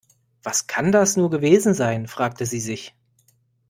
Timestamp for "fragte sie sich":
2.07-2.95